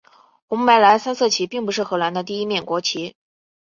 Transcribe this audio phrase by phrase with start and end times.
[0.47, 3.15] 红白蓝三色旗并不是荷兰的第一面国旗。